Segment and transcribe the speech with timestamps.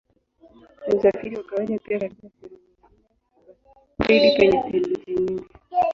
[0.87, 5.45] Ni usafiri wa kawaida pia katika sehemu nyingine baridi penye theluji nyingi.